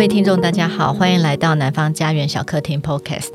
[0.00, 3.34] 各位听众，大家好，欢迎来到南方家园小客厅 Podcast。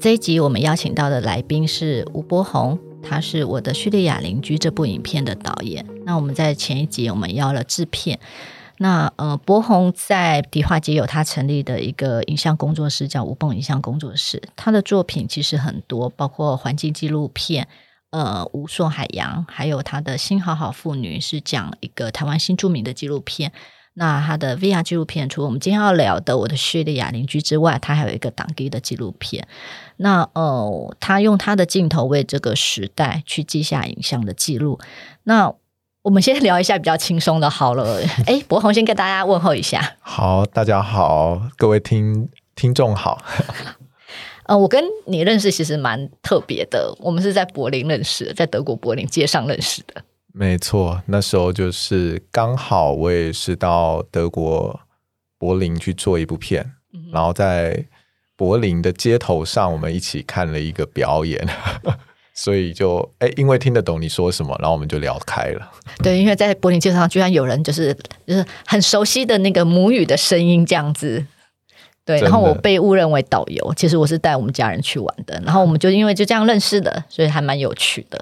[0.00, 5.86] 这一集我们邀请到的来宾是吴柏宏，他是我的叙利亚邻居这部影片的导演。
[6.04, 8.18] 那我们在前一集我们邀了制片。
[8.78, 14.42] 那呃，柏宏在迪化街有他成立的一个影像工作室，叫吴蹦影像工作室。
[14.56, 17.68] 他的作品其实很多，包括环境纪录片，
[18.10, 23.52] 呃，吴朔海洋，还有他的新好好妇女是讲一个台湾新著名的纪录片。
[24.00, 29.46] 那他的 VR 纪录片，除了我们今天要聊的《我的叙利亚邻居》之外，他还有一个当地的纪录片。
[29.98, 34.80] 那呃，他用他的镜头为这个时代去记下影像的记录。
[35.24, 35.52] 那
[36.00, 38.00] 我们先聊一下比较轻松的，好了。
[38.24, 39.96] 哎，博宏先跟大家问候一下。
[40.00, 43.22] 好，大家好，各位听听众好。
[44.48, 50.02] 呃，我跟你认识其实蛮特别的，我们是在柏林认识，在德国柏林街上认识的。
[50.32, 54.80] 没错，那时候就是刚好我也是到德国
[55.38, 57.84] 柏林去做一部片，嗯、然后在
[58.36, 61.46] 柏林的街头上，我们一起看了一个表演，
[62.32, 65.70] 所以就哎，因为听得懂你说什么，然后我们就聊开了。
[66.02, 67.92] 对，因为在柏林街上居然有人就是
[68.26, 71.26] 就是很熟悉的那个母语的声音这样子。
[72.04, 75.40] 对，然后我被误认为导游，其实我是带我们家人去玩的。
[75.44, 78.20] 然后我们就因为就这样认识的，所以还蛮有趣的。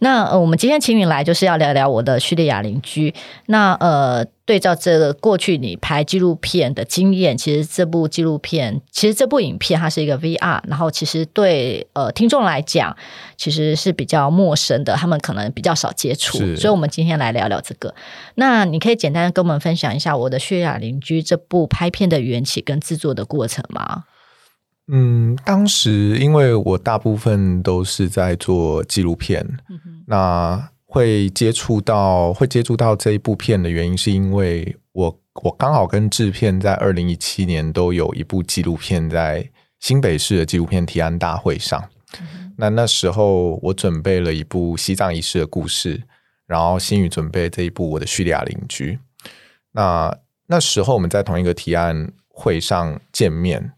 [0.00, 3.14] 那呃，我们今天请你来就是要聊聊我的叙利亚邻居。
[3.46, 4.24] 那呃。
[4.50, 12.96] 对照这个过去你拍纪录片的经验，其实这部纪录片，其实这部影片它是一个 VR，然后其实对呃听众来讲，
[13.36, 17.94] 其实是比较陌生的，他们可能比较少接触，所以我们今天来聊聊这个。
[18.34, 24.02] 那你可以简单跟我们分享一下我的血雅邻居这部拍片的缘起跟制作的过程吗？
[24.92, 30.70] 嗯，当时因为我大部分都是在做纪录片，嗯、那。
[30.92, 39.48] 会接触到会接触到这一部片的原因，是因为我我刚好跟制片在二零一七年都有一部纪录片在
[39.78, 41.80] 新北市的纪录片提案大会上。
[42.20, 46.02] 嗯、那那时候我准备了一部西藏仪式的故事，
[46.44, 48.98] 然后新宇准备这一部我的叙利亚邻居。
[49.70, 50.12] 那
[50.48, 53.74] 那时候我们在同一个提案会上见面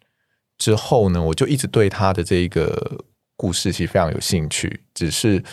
[0.57, 3.05] 之后呢，我就一直对他的这个
[3.37, 5.45] 故事其实非常有兴趣，只是。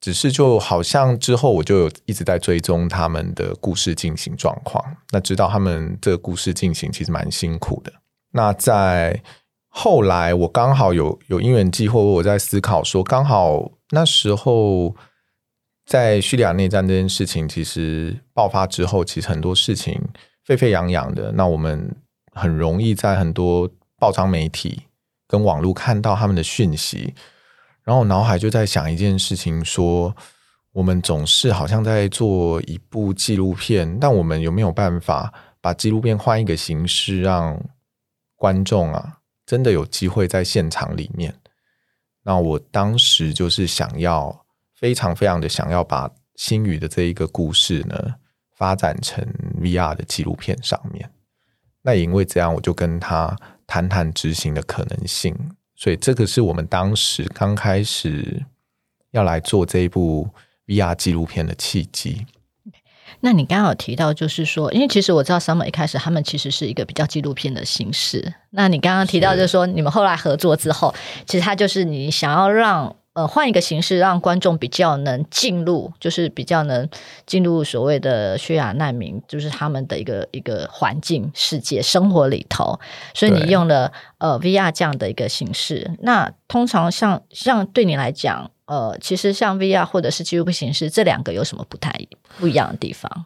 [0.00, 7.92] 只是就好像之后我就有一直在追踪他们的故事进行状况，那知道他们这个故事进行其实蛮辛苦的。
[8.32, 9.22] 那在
[9.68, 14.94] 后来，我刚好有有因缘际会，我在思考说，刚好那时候
[15.86, 20.00] 在叙利亚内战这件事情其实爆发之后，其实很多事情
[20.44, 21.32] 沸沸扬扬的。
[21.32, 21.96] 那我们
[22.32, 23.68] 很容易在很多
[23.98, 24.82] 报章媒体
[25.26, 27.14] 跟网络看到他们的讯息。
[27.86, 30.14] 然后我脑海就在想一件事情，说
[30.72, 37.58] 我们总是好像在做一部纪录片，但我们有没有办法把纪录片换一个形式，让
[38.34, 41.32] 观众啊真的有机会在现场里面？
[42.24, 48.16] 那我当时就是想要非常非常的想要把星宇的这一个故事呢
[48.56, 49.24] 发展成
[49.60, 51.08] VR 的纪录片上面。
[51.82, 55.55] 那也因为这样，我就跟他谈谈执行的可能性。
[55.76, 58.42] 所以这个是我们当时刚开始
[59.10, 60.28] 要来做这一部
[60.66, 62.26] VR 纪录片的契机。
[63.20, 68.34] 那你刚刚有提到，就是说，因为其实我知道 Summer 一开始他们其实是一个比较纪录片的形式。
[68.50, 70.94] 那你刚刚提到，就是说你们后来合作之后，
[71.26, 72.96] 其实它就是你想要让。
[73.16, 76.86] 呃，换一个形式，让观众比较能进入，就是比较能
[77.24, 82.78] 进入所谓的叙利亚难民，就是他们的一个一个环境、世界、生活里头。
[83.14, 85.90] 所以你用了呃 VR 这样的一个形式。
[86.00, 91.98] 那通常像像对你来讲，呃，其实像 VR 或者是纪录片形式，这两个有什么不太
[92.38, 93.24] 不一样的地方？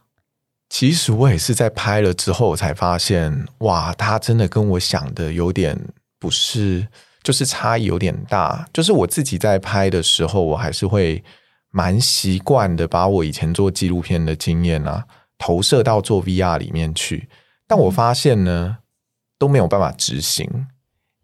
[0.69, 5.77] 其实我也是在拍了之后，我才发现，哇，它真的跟我想的有点
[6.21, 6.87] 不是。
[7.23, 11.23] 就是差异有点大，就是我自己在拍的时候，我还是会
[11.71, 15.05] 蛮习惯的，把我以前做纪录片的经验啊，
[15.37, 17.29] 投射到做 VR 里面去。
[17.67, 18.79] 但我发现呢，
[19.39, 20.67] 都没有办法执行，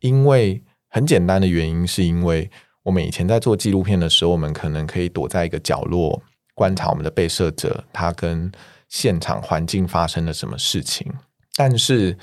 [0.00, 2.50] 因为很简单的原因，是因为
[2.82, 6.22] 我们以前在做纪录片的时候，我们可能可以躲在一个角落
[6.54, 8.52] 观察我们的被摄者，他跟
[8.88, 11.10] 现场环境发生了什么事情，
[11.56, 12.18] 但是。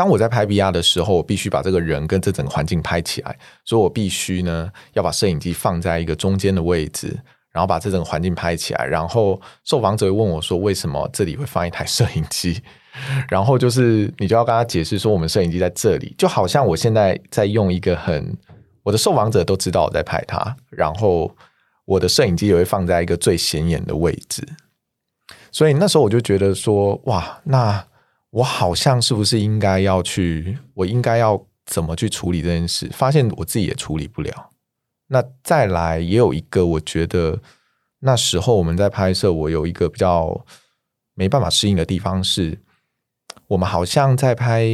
[0.00, 7.08] 当我在拍 VR 的时候，我必须把这个人跟这整个环境拍起来，所以我必须呢要把摄影机放在一个中间的位置，
[7.52, 8.86] 然后把这整个环境拍起来。
[8.86, 12.62] 然后受访者会问我说：“为什么这里会放一台摄影机？”
[13.28, 18.34] 然后就是你就要跟他解释说：“我们摄影机在这里，就好像我现在在用一个很……
[18.82, 21.30] 我的受访者都知道我在拍他，然后
[21.84, 24.48] 我的摄影机也会放在一个最显眼的位置。”
[25.52, 27.84] 所以那时候我就觉得说：“哇，那……”
[28.30, 32.88] 我好像是不是应该要去，我应该要怎么去处理这件事？
[32.92, 34.50] 发现我自己也处理不了。
[35.08, 37.40] 那再来也有一个，我觉得
[38.00, 40.44] 那时候我们在拍摄，我有一个比较
[41.14, 42.60] 没办法适应的地方是，
[43.48, 44.64] 我们好像在拍，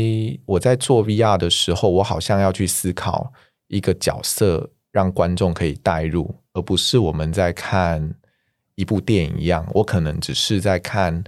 [0.44, 3.32] 我在做 VR 的时候，我好像要去思考
[3.68, 8.14] 一个角色，让观众可以带入，而不是我们在看
[8.74, 11.24] 一部电影一样，我可能只是在看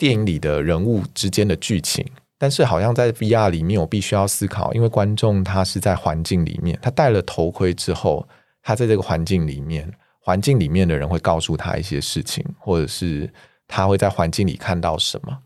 [0.00, 2.02] 电影里的人物之间的剧情。
[2.38, 8.26] 但是好像在 VR 里面，我必须要思考，因为观众他是在环境里面，他戴了头盔之后，
[8.62, 13.30] 他在这个环境里面，环境里面的人会告诉他一些事情，或者是
[13.68, 15.38] 他会在环境里看到什么。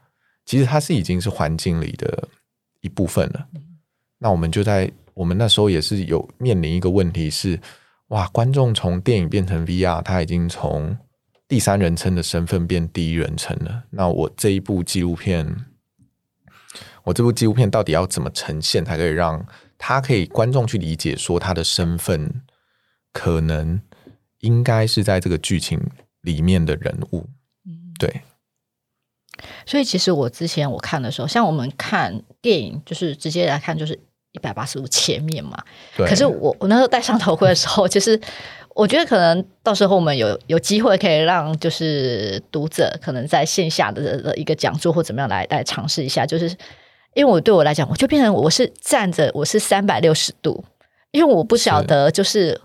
[0.47, 2.29] 其实他是已经是环境里的
[2.81, 3.45] 一部分了。
[4.19, 7.59] 那我们就在我们那时候也是有面临一个问题是，
[8.09, 10.97] 哇，观众从电影变成 VR，他已经从
[11.47, 13.85] 第三人称的身份变第一人称了。
[13.91, 15.67] 那我这一部纪录片。
[17.05, 19.47] 我这部纪录片到底要怎么呈现，才可以让
[19.77, 22.43] 他可以观众去理解，说他的身份
[23.13, 23.79] 可能
[24.41, 25.79] 应该是在这个剧情
[26.23, 27.29] 里面的人物，
[27.67, 28.23] 嗯对。
[29.67, 34.01] 所以其实我之前我看的时候，像我们看电影，就是直接来看，就是
[34.35, 35.57] 一百八十度前面嘛。
[35.97, 38.21] 可是我我那时候戴上头盔的时候， 其实
[38.75, 46.55] 我觉得可能到时候我们有有机会可以让就是读者可能在线下的的一个讲座或怎么样来来尝试一下，就是。
[47.17, 50.65] 因为我对我来讲，我就变成我是站着，我是三百六十度，
[51.13, 52.61] 因为我不晓得，就是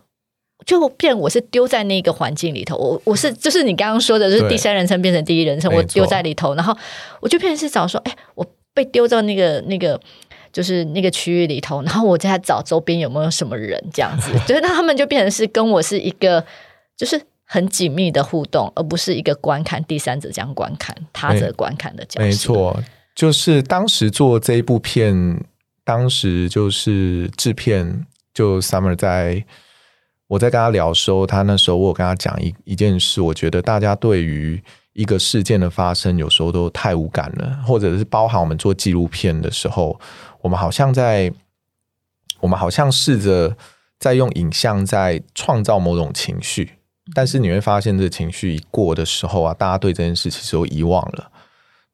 [0.66, 6.76] 就变我是丢在那个环境里头，我我是就是你刚刚说的，就是第三人称变成第一人称，我丢在里头，然后
[7.20, 8.44] 我就变成是找说，哎，我
[8.74, 10.02] 被丢到那个那个
[10.52, 16.44] 就是那个区域里头，然后我在找周边有没有什么人这样子， 所以那他们就变成是跟我是一个
[16.98, 22.84] 就是很紧密的互动，而不是一个观看第三者这样观看他者观看的角色，没错。
[23.16, 25.44] 就是当时做这一部片，
[25.84, 29.44] 当时就是制片就 Summer 在，
[30.28, 34.62] 我在跟他聊的时候，他那时候我有跟他讲一一件事，我觉得大家对于
[35.00, 39.98] 一个事件的发生，有时候都太无感了，或者是包含我们做纪录片的时候，
[40.42, 41.32] 我们好像在，
[42.42, 43.56] 我们好像试着
[43.98, 46.74] 在用影像在创造某种情绪，
[47.16, 51.32] 但是你会发现，这情绪一过的时候啊，大家对这件事其实都遗忘了。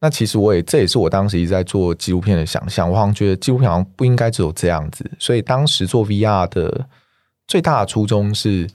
[0.01, 2.90] 那其实我也，这也是我当时一直在做纪录片的想象。
[2.90, 6.88] 我好像觉得纪录片好像不应该只有这样子，所以当时做 VR 的
[7.48, 8.68] 最大的初衷是，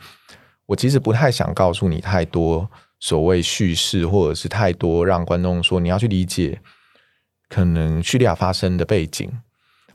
[0.66, 6.60] 我其实不太想告诉你太多所谓叙事，或者是太多让观众说你要去理解
[7.48, 9.28] 可能叙利亚发生的背景。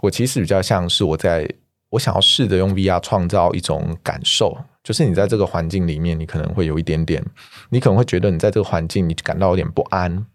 [0.02, 1.50] 我其实比较像是我在
[1.92, 7.24] 我想要试着用 VR 创造一种感受，就是你在这个环境里面，你可能会有一点点，
[7.69, 10.25] 你可能会觉得你在这个环境你感到有点不安。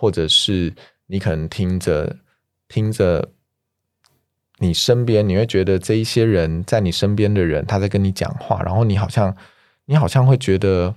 [0.00, 0.72] 或者是
[1.08, 2.18] 你可能听着
[2.68, 3.30] 听着，
[4.58, 9.36] 你身边你会觉得这一些人在你身边的人他在跟你讲话，然后你好像
[9.86, 10.94] 你好像会觉得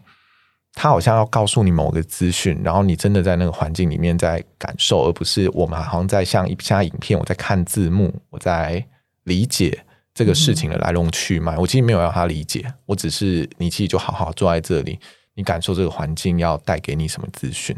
[0.74, 8.84] 他好像要告诉你某个资讯，然后你真的在那个环境里面在感受，而不是我们好像在像一像影片，我在看字幕，我在
[9.24, 9.84] 理解
[10.14, 11.58] 这个事情的来龙去脉。
[11.58, 15.00] 我其实没有让他理解，我只是你其实就好好坐在这里，
[15.36, 17.75] 你感受这个环境要带给你什么资讯。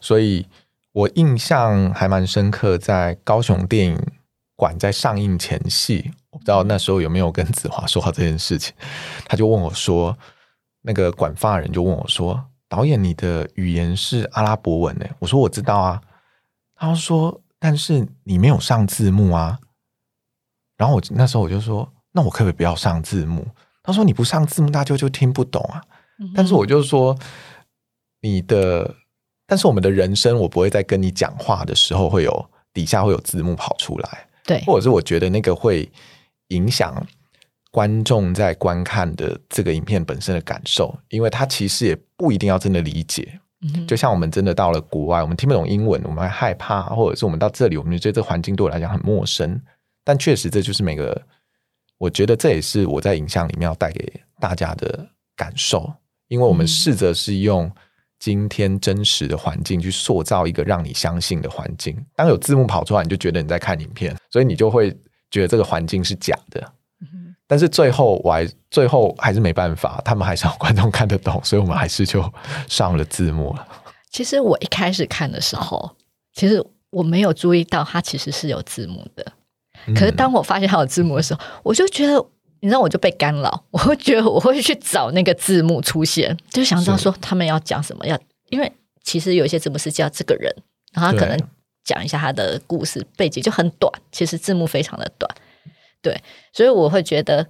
[0.00, 0.46] 所以
[0.92, 3.98] 我印象还蛮深刻，在高雄电影
[4.54, 8.74] 馆在上映前夕，我不知道那时候有没有跟子华说好这件事情。
[9.24, 10.16] 他就问我说
[10.86, 16.00] ：“那个管发人就问我说，导演你的语言是阿拉伯文呢？”我说：“我知道啊。”
[16.76, 19.58] 他说：“但是你没有上字幕啊。”
[20.76, 23.46] 然后我那时候我就说：“那我可不可以不要上字幕？”
[23.82, 25.82] 他说：“你不上字幕，大家就就听不懂啊。”
[26.36, 27.18] 但是我就说
[28.20, 28.94] ：“你的。”
[29.46, 35.86] 但是我们的人生，我不会在跟你讲话的时候会有底下会有字幕跑出来，对，或者是我觉得那个会
[36.48, 37.06] 影响
[37.74, 43.40] 观众在观看的这个影片本身的感受，因为他其实也不一定要真的理解。
[43.62, 49.60] 嗯，就像我们真的到了国外，我们听不懂英文，我们会害怕，或者是我们到这里，我们觉得这个环境对我来讲很陌生。
[50.04, 51.20] 但确实，这就是每个，
[51.98, 55.04] 我觉得这也是我在影像里面要带给大家的
[55.34, 55.92] 感受，
[56.28, 57.68] 因为我们试着是用。
[58.20, 61.94] 今天真实的环境去塑造一个让你相信的环境。
[62.14, 64.90] 当有字幕跑出来，你就觉得你在看影片，所以你就会
[65.30, 66.72] 觉得这个环境是假的。
[67.46, 72.24] 但是最后我还最后还是没办法，他们还是要观众看得懂，所以我们还是就
[72.68, 73.66] 上了字幕了。
[74.10, 75.90] 其实我一开始看的时候，
[76.34, 79.32] 其实我没有注意到它其实是有字幕的。
[79.94, 82.24] 可是当我发现它有字幕的时候，我就觉得。
[82.60, 88.72] 你知道我就被干扰，我会觉得我会去找那个字幕出现，就想知道说他们要讲什么，要因为
[89.02, 90.50] 其实有一些字幕是叫这个人，
[90.94, 91.38] 然后他可能
[91.84, 95.30] 讲一下他的故事背景，就很短，其实字幕非常的短。
[96.04, 97.46] 对，所以我会觉得，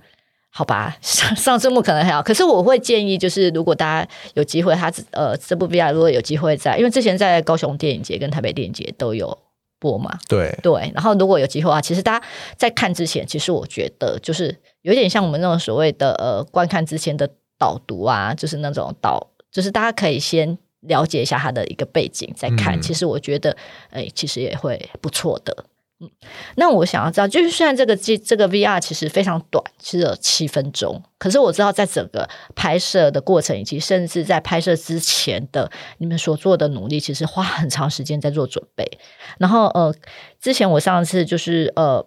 [0.50, 9.36] 好吧，上上字幕可能还好，可是我会建议，就是如果大家有机会，他呃这部 VR 如果有机会在，因为之前在高雄电影节跟台北电影节都有
[9.80, 10.56] 播嘛，对。
[10.62, 23.56] 对，然后如果有机会啊，其实大家在看之前，其实我觉得就是有点像我们那种所谓的呃观看之前的导读啊，就是那种导，就是大家可以先了解一下他的一个背景再看，嗯、其实我觉得
[23.90, 25.64] 哎，其实也会不错的。
[26.00, 26.10] 嗯，
[26.56, 38.98] 那我想要知道，就是虽然这个这这个 VR 其实非常短，只有七分钟，可是我知道在整个拍摄的过程，以及甚至在拍摄之前的你们所做的努力，其实花很长时间在做准备。
[39.38, 39.94] 然后呃，
[40.40, 42.06] 之前我上次就是呃。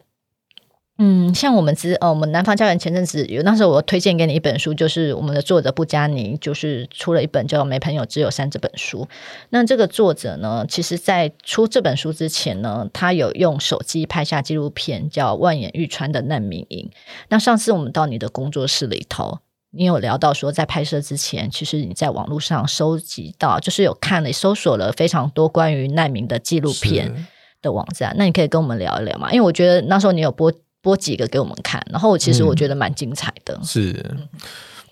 [0.99, 9.07] 嗯，像我们之呃，我们南方家园前阵子有，那时候我推荐给你一本书，就是我们的作者布加尼，就是出了一本叫《没朋友只有三》这本书。
[9.51, 16.89] 那这个作者呢，其实在出这本书之前呢，他有用手机拍下纪录片，叫《望眼欲穿的难民营》。
[17.29, 19.37] 那上次我们到你的工作室里头，
[19.69, 27.27] 你有聊到说，在拍摄之前，其实你在网络上收集到，就是有看了、搜索了非常多关于难民的纪录片
[27.61, 28.15] 的网站。
[28.17, 29.31] 那你可以跟我们聊一聊嘛？
[29.31, 30.51] 因为我觉得那时候你有播。
[30.87, 33.53] 播几个给我们看，然后其实我觉得蛮精彩的。
[33.55, 34.17] 嗯、是，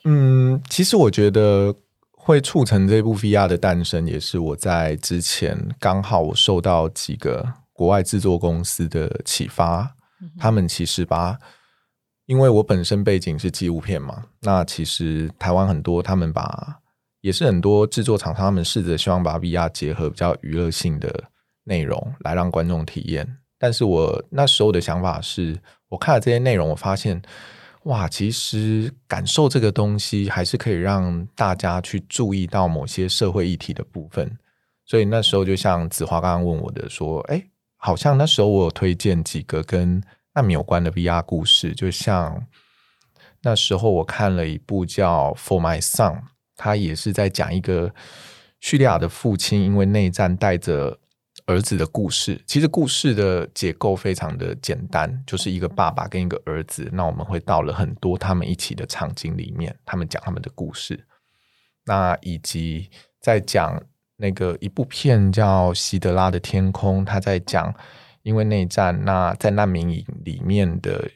[0.03, 1.73] 嗯，其实我觉得
[2.11, 9.95] 会促成这部 VR 的诞生，也是我在之前刚好我受到几个国外制作公司的启发。
[10.19, 11.39] 嗯、他们其实把，
[12.25, 16.81] 因为我本身背景是纪录片嘛，那其实台湾很多他们把，
[17.21, 21.23] 也是很多制作厂商他们试着希望把 VR 结合比较娱乐性的
[21.63, 23.37] 内容来让观众体验。
[23.57, 25.57] 但是我那时候的想法是。
[25.89, 27.21] 我看了这些内容，我发现，
[27.83, 34.37] 哇，其实感受这个东西还是可以让大家去注意到某些社会议题的部分。
[34.85, 37.43] 所以那时候就像子华刚刚问我的说，哎，
[37.77, 40.01] 好像那时候我有推荐几个跟
[40.33, 42.45] 难民有关的 VR 故事，就像
[43.41, 46.13] 那时候我看了一部叫《For My Son》，
[46.55, 47.93] 他也是在讲一个
[48.59, 50.99] 叙利亚的父亲因为内战带着。
[51.47, 56.89] 儿子的故事，其实故事的结构非常的简单，就是一个爸爸跟一个儿子。
[56.91, 61.05] 那我们会到了很多他们一起的场景里面，他们讲他们的故事。
[61.85, 62.89] 那以及
[63.21, 63.79] 在讲
[64.15, 67.71] 那个一部片叫《希德拉的天空》，他在讲
[68.23, 71.11] 因为内战，那在难民营里面的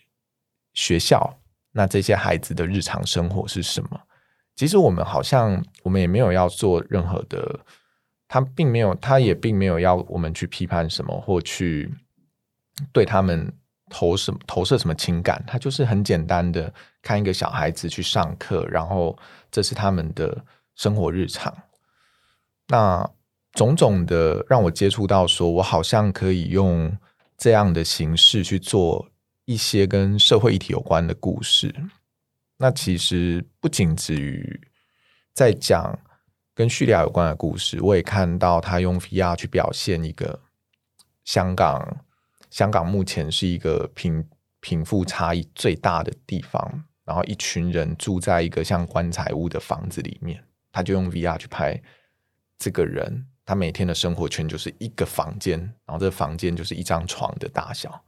[0.76, 1.40] 学校，
[1.72, 4.00] 那这些孩子的日常生活是什么？
[4.56, 7.60] 其实我们好像我们也没有要做任何的。
[8.32, 11.92] 他并没有，他也并没有要我们去批判什么，或去
[12.94, 13.52] 对他们
[13.90, 15.44] 投什么投射什么情感。
[15.48, 16.72] 他就是很简单的
[17.02, 19.18] 看一个小孩子去上课，然后
[19.50, 20.46] 这是他们的
[20.76, 21.52] 生活日常。
[22.68, 23.10] 那
[23.54, 26.96] 种种的让我接触到，说我好像可以用
[27.36, 29.10] 这样的形式去做
[29.46, 31.74] 一些跟社会议题有关的故事。
[32.58, 34.62] 那其实不仅止于
[35.34, 36.00] 在讲。
[36.60, 40.42] 跟叙利亚有关的故事，我也看到他用 VR 去表现一个
[41.24, 42.04] 香港。
[42.50, 44.28] 香港目前是一个贫
[44.60, 51.82] 贫富差异最大的地方，然后一群人住在一个像棺材屋的房子里面，他就用 VR 去拍
[52.58, 58.04] 这个人，他每天的生活圈就是一个房间，然后这个房间就是一张床的大小。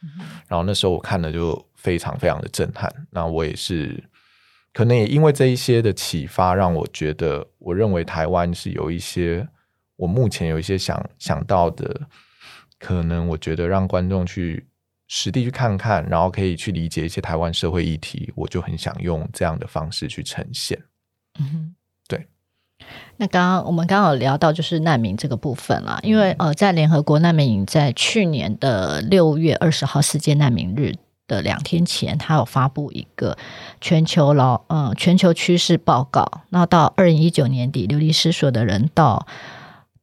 [0.00, 4.02] 嗯、然后那时候我看了就非常非常的震撼，那我也是。
[4.74, 9.48] 可能也因为这一些的启发，让我觉得，我认为台湾是有一些，
[9.94, 12.08] 我目前有一些想想到的，
[12.80, 14.66] 可能我觉得让观众去
[15.06, 20.76] 实地去看看，然后可以去理解一些台湾社会议题，我就很想用这样的方式去呈现。
[21.38, 21.74] 嗯哼，
[22.08, 22.26] 对。
[23.16, 30.96] 那刚刚我们刚刚有聊到就是难民这个部分了，因为呃，在联合国难民营在去年的六月二十号世界难民日。
[31.26, 33.36] 的两天前，他有发布一个
[33.80, 36.42] 全球劳嗯全球趋势报告。
[36.50, 39.26] 那到二零一九年底，流离失所的人到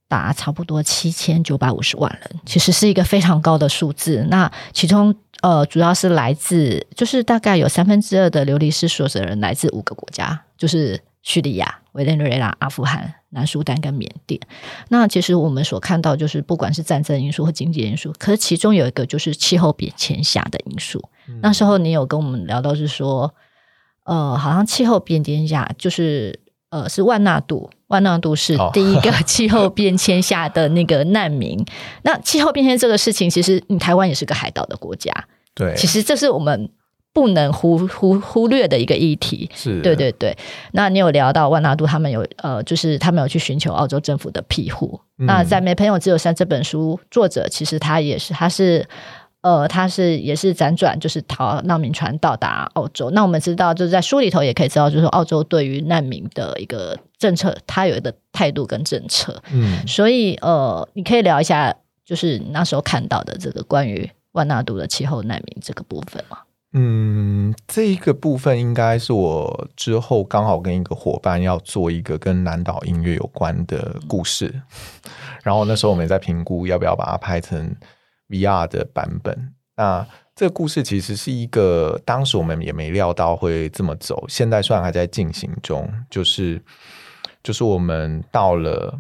[0.08, 4.26] 达差不多七千九百五十万人，其实是一个非常高的数字。
[4.30, 13.16] 那其中呃，主要是来自就是大概有三分之二的流离失所的人来自五个国家，就是叙利亚、委内瑞拉、阿富汗。
[13.34, 14.38] 南苏丹跟缅甸，
[14.90, 21.02] 那其实我们所看到就是，不管是战争因素或经济因素，可是其中有一个就是气候变迁下的因素。
[21.30, 23.34] 嗯、那时候你有跟我们聊到是说，
[24.04, 31.58] 呃，好像气候变迁下就是呃是万纳度，万纳度是第一个 气候变迁下的那个难民。
[31.58, 31.66] 哦、
[32.04, 35.10] 那气候变迁这个事情，其实你台湾也是个海岛的国家，
[35.56, 36.70] 对，其实这是我们
[37.14, 40.38] 不能忽忽忽略的一个议题，是对对对。
[40.72, 45.00] 那你有聊到万纳度，他们有呃，就是他们有去寻求澳洲政府的庇护。
[45.18, 48.88] 嗯、那在《没朋友只有山》这本书，作者其实他也是，他是
[49.42, 53.10] 呃，他是也是辗转，就是逃难民船到达澳洲。
[53.12, 59.42] 那我们知道，就是在书里头也可以知道，就是澳洲对于难民的一个政策，他有一个态度跟政策。
[59.52, 61.76] 嗯，所以呃，你可以聊一下，
[62.06, 66.38] 就是你那时候看到的这个关于万纳度的气候难民这个部分吗？
[66.74, 74.62] 嗯，这一个部分应该是我之后刚好跟一个伙伴要做一个跟南岛音乐有关的故事，
[75.44, 77.76] 然后那时候我们也在评估要不要把它拍成
[78.30, 79.54] VR 的版本。
[79.76, 86.62] 那这个故事其实是一个当时我们也没料到会这么走，现在虽然还在进行中，就是
[87.44, 88.98] 就是我们到了，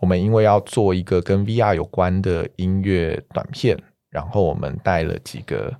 [0.00, 5.74] 我们因为要做一个跟 VR 有关的音乐短片，然后我们带了几个。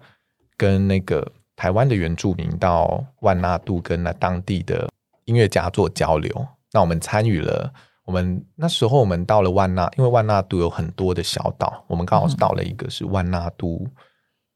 [0.61, 1.27] 跟那个
[1.57, 4.91] 台湾的原住民到万纳度跟那当地的
[5.25, 7.73] 音乐家做交流，那我们参与了。
[8.05, 13.89] 我们那时候我们到了万纳，因为万纳度有很多的小岛，我们刚好是到了一个是万纳度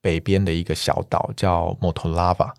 [0.03, 2.53] 北边的一个小岛叫 Motolava。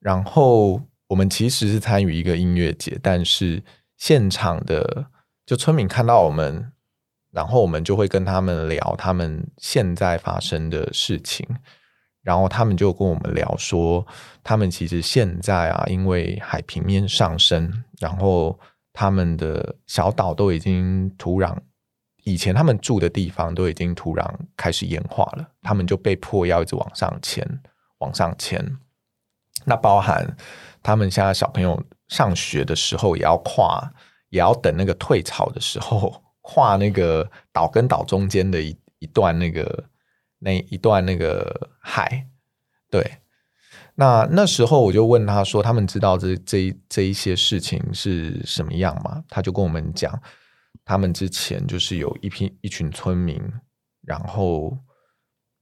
[0.00, 3.62] 然后我们其实是参与一个音乐节，但是
[3.96, 5.06] 现场的
[5.44, 6.72] 就村民看到我们，
[7.30, 11.46] 然后我们就会跟他们聊他们现在发生的事情。
[12.26, 14.04] 然后他们就跟我们聊说，
[14.42, 18.58] 他们其实现在啊，因为海平面上升，然后
[18.92, 21.56] 他们的小岛都已经土壤，
[22.24, 27.48] 以前他们住的地方都已经土壤开始盐化了，他们就被迫要一直往上迁，
[27.98, 28.76] 往上迁。
[29.64, 30.36] 那包含
[30.82, 33.88] 他们现在小朋友上学的时候，也要跨，
[34.30, 39.84] 也要等那个退潮的时候，跨那个岛跟岛中间的一一段那个。
[40.46, 42.28] 那一段那个海，
[42.88, 43.18] 对，
[43.96, 50.22] 那那时候我就问他说：“他们知道这这这一些事情是什么样吗？”他就跟我们讲，
[50.84, 53.42] 他们之前就是有一批一群村民，
[54.02, 54.78] 然后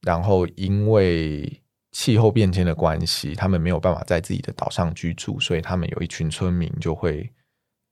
[0.01, 7.33] 然后因为气候变迁的关系，他们没有办法在自己的岛上居住，所以他们有一群村民就会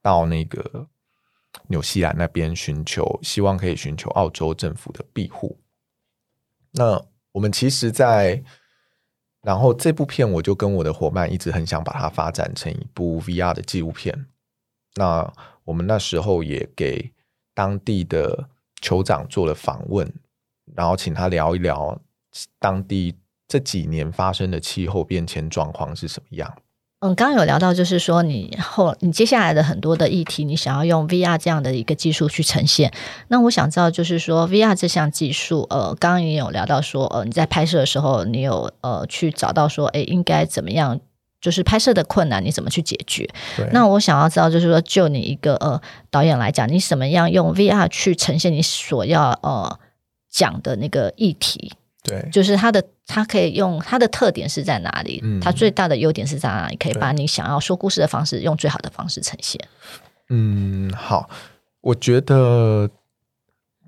[0.00, 0.86] 到那个
[1.66, 5.58] 纽西兰那边寻求，希望可以寻求澳洲政府的庇护。
[6.74, 8.42] 那我们其实在，
[9.42, 14.26] 然后这部片，我就跟我的伙伴一直很想把它发展成一部 VR 的纪录片。
[14.96, 15.32] 那
[15.64, 17.12] 我们那时候也给
[17.54, 18.48] 当地的
[18.80, 20.12] 酋长做了访问，
[20.74, 22.00] 然后请他聊一聊
[22.58, 26.56] 当地这几年发生的气候变迁状况是什么样。
[27.04, 32.90] 嗯，刚刚有聊到，就是说你后你接下来的很多的议题，你想要用 VR 这样的一个技术去呈现。
[33.28, 40.98] 那我想知道，就是说 VR 这项技术，呃，刚刚也有聊到说，呃，你在拍摄的时候，你有呃去找到说，诶，应该怎么样？
[41.42, 43.28] 就是拍摄的困难，你怎么去解决？
[43.72, 45.78] 那我想要知道，就是说，就你一个呃
[46.10, 49.78] 导演来讲，你怎么样用 VR 去呈现你所要呃
[50.30, 51.74] 讲的那个议题？
[52.04, 55.20] 对，就是它的，它可以用它的特点是在哪里？
[55.24, 56.76] 嗯，它最大的优点是在哪里？
[56.76, 59.58] 可以把你想要说故事的方式用最好的方式呈现。
[60.28, 61.30] 嗯，好，
[61.80, 62.90] 我觉得，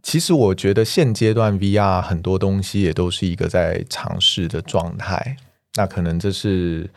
[0.02, 5.37] 其实我觉得现阶段 VR 很多东西也都是一个在尝试的状态。
[5.74, 6.88] 那可能这是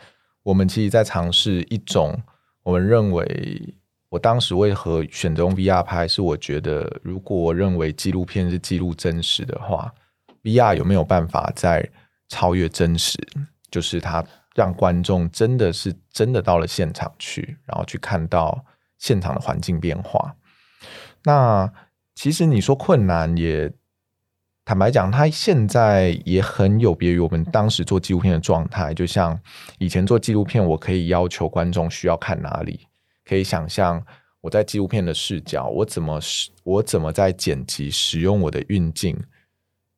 [0.42, 2.18] 我们其实，在尝试一种
[2.62, 3.74] 我们认为，
[4.08, 9.92] 我当时为何选择用 VR 拍，是我觉得，如果我认为纪录片是记录真实的话。
[10.42, 11.88] VR 有没有办法再
[12.28, 13.18] 超越真实？
[13.70, 14.24] 就是它
[14.54, 18.64] 让观众真的是真的到了现场去，然后去看到
[18.98, 20.34] 现场的环境变化。
[21.24, 21.72] 那
[22.14, 23.72] 其实你说困难也
[24.64, 28.92] 坦白讲，它现在也很有别于我们当时做纪录片的状态。
[28.94, 29.38] 就像
[29.78, 32.86] 以前做纪录片，我可以要求观众需要看哪里，
[33.24, 34.04] 可以想象
[34.40, 39.16] 我在纪录片的视角，我怎么使我怎么在剪辑使用我的运镜。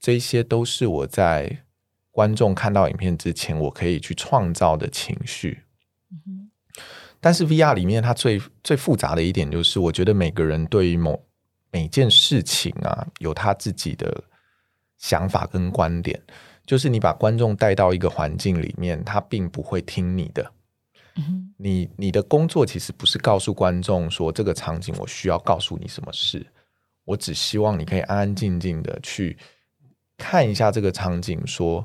[0.03, 1.63] 这些都是我在
[2.11, 5.61] 观众看到影片之前，我可以去创造的情绪。
[6.11, 6.51] 嗯哼。
[7.21, 11.25] 但是 VR 里面它最最复杂的一点就是，我觉得每个人对于某
[11.71, 14.25] 每件事情啊，有他自己的
[14.99, 16.21] 想法跟观点。
[16.67, 20.53] 就是你把观众带到一个环境里面，他并不会听你的。
[21.15, 21.55] 嗯哼。
[21.59, 26.45] 你你的工作其实不是告诉观众说，这个场景我需要告诉你什么事，
[27.05, 29.39] 我只希望你可以安安静静的去。
[30.23, 31.85] 看一下这个场景，说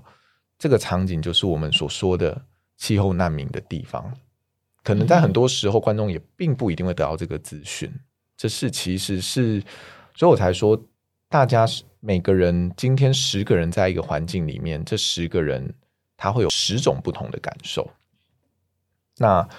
[0.60, 2.40] 这个场景就是我们所说的
[2.78, 4.14] 气候难民的地方。
[4.84, 7.92] 可能在很多时候，观众也并不一定会得到这个资讯。
[8.38, 9.60] 这是其实是，
[10.14, 10.80] 所以我才说，
[11.28, 11.66] 大家
[12.00, 15.74] 每个人今天十个人在一个环境里面，这十个人
[16.16, 17.90] 他会有十种不同的感受。
[19.18, 19.50] 那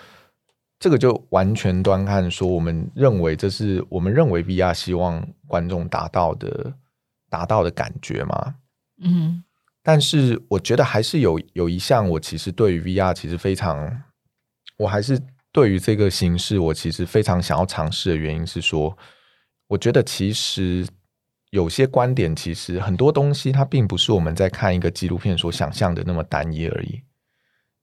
[0.78, 6.72] 这个就完全端看说，我们认为这是我们认为 VR 希望观众达到的
[7.28, 8.54] 达到的感觉吗？
[9.00, 9.44] 嗯，
[9.82, 14.02] 但是我觉得还是有有一项，我其实对于 VR 其实非常，
[14.76, 15.20] 我还是
[15.52, 18.96] 对于这个形式，我其实非常想要尝试的原因是说，
[19.68, 20.86] 我觉得其实
[21.50, 27.02] 有些观点，其实很多东西它并不是我们在看一个纪录片所想象的那么单一而已。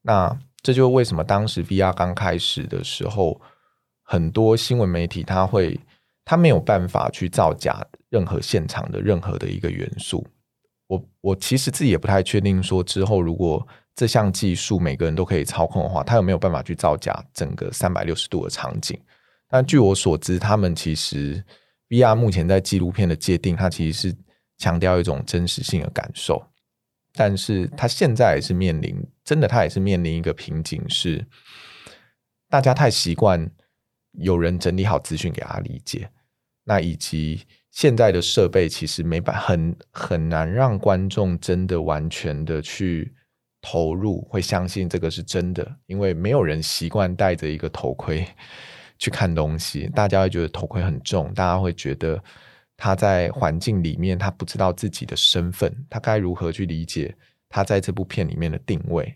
[0.02, 3.42] 那这就是为什么当时 VR 刚开始的时候，
[4.04, 5.80] 很多新闻媒体他会
[6.24, 10.26] 他没有办法去造假任何现场的任何的一个元素。
[10.88, 19.00] 我我其实自己也不太确定，说之后如果这项技术每个人都可以操控的话，他有没有办法去造假整个三百六十度的场景？
[19.48, 21.44] 但据我所知，他们其实
[21.90, 24.16] VR 目前在纪录片的界定，它其实是
[24.58, 26.46] 强调一种真实性的感受。
[27.14, 31.26] 但是他现在也是面临，真的他也是面临一个瓶颈，是
[32.50, 33.50] 大家太习惯
[34.12, 36.10] 有人整理好资讯给他理解，
[36.66, 43.14] 那以及现在的设备其实没办很很难让观众真的完全的去
[43.62, 48.26] 投入，会相信这个是真的，因为没有人习惯戴着一个头盔
[48.98, 52.24] 去看东西，大家会觉得头盔很重，大家会觉得。
[52.78, 57.16] 他在环境里面，他不知道自己的身份，他该如何去理解
[57.48, 59.16] 他在这部片里面的定位？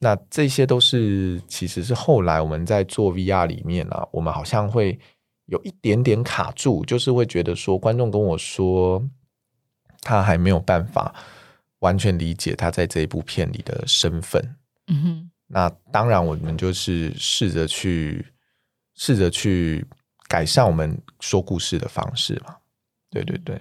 [0.00, 4.98] 那这些都是其实是后来我们在做 VR 里面啊，我们好像会
[5.48, 9.06] 有一点点卡住，就是会觉得说，观众跟我说
[10.00, 11.14] 他还没有办法
[11.80, 14.42] 完全理解他在这一部片里的身份。
[14.86, 18.24] 嗯哼，那当然我们就是试着去
[18.94, 19.86] 试着去。
[20.30, 22.54] 改善我们说故事的方式嘛？
[23.08, 23.58] 对对对，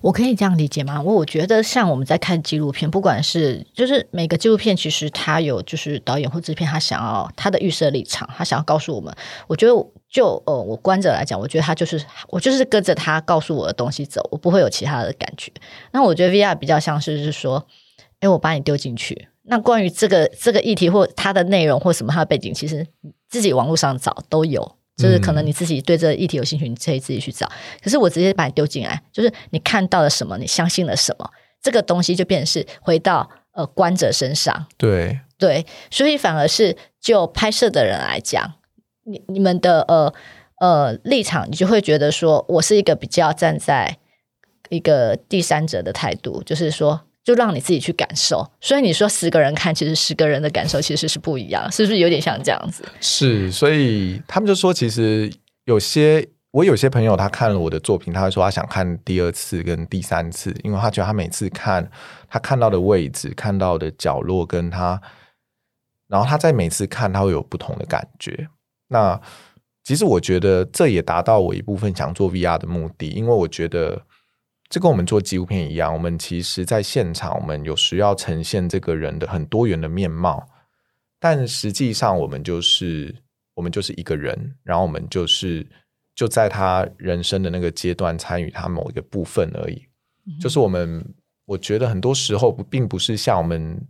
[0.00, 1.02] 我可以这样理解吗？
[1.02, 9.14] 我我觉得像我们在看纪录片，不管是就是每个纪录片，其实他有就是导演或制片他想要他的预设立场，他想要告诉我们。
[9.46, 9.74] 我觉得
[10.12, 15.50] 就呃，我观者来讲，我觉得他就是我就是跟着他告诉我的东西走，我不会有其他的感觉。
[15.92, 17.66] 那我觉得 VR 比较像是是说，
[18.20, 22.86] 哎，我把你丢进去，那关于这个这个议题或它的内容或什么它的背景，其实
[23.28, 24.76] 自己网络上找都有。
[24.94, 27.50] 就是可能你自己对这个议题有兴趣，你可以自己去找。
[27.82, 31.28] 可是我直接把你丢进来，就是你看到了什么，你相信了什么，
[31.62, 34.66] 这个东西就变成是回到呃观者身上。
[34.76, 38.52] 对对，所以反而是就拍摄的人来讲，
[39.04, 40.12] 你你们的呃
[40.60, 43.98] 呃立场，你就会觉得说我是一个比较站在
[44.68, 47.02] 一个第三者的态度，就是说。
[47.24, 52.84] 就让你自己去感受，所以你说十个人看，其实十个人的感受其实是不一样，是不是有点像这样子？
[53.00, 55.32] 是，所以他们就说，其实
[55.66, 61.88] 有些我有些朋友，他看了我的作品，他会说他想看第二次跟第三次，因为他觉得他每次看
[62.28, 65.00] 他看到的位置、看到的角落，跟他，
[66.08, 68.48] 然后他在每次看他会有不同的感觉。
[68.92, 69.20] 那
[69.82, 74.06] 其实我觉得这也达到我一部分想做 VR 的目的，因为我觉得。
[74.72, 80.46] 这跟我们做纪录片一样，我们其实在现场，我们有时要呈现这个人的很多元的面貌，
[81.20, 83.14] 但实际上我们就是
[83.52, 85.68] 我们就是一个人，然后我们就是
[86.14, 89.74] 就在他人生的那个阶段参与他某一个部分而已。
[90.26, 91.04] 嗯、就是我们，
[91.44, 93.86] 我觉得很多时候不并不是像我们